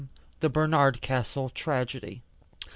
The 0.39 0.49
Barnardcastle 0.49 1.51
Tragedy. 1.53 2.23